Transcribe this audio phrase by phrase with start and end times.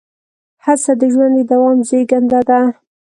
[0.65, 2.61] هڅه د ژوند د دوام زېږنده ده.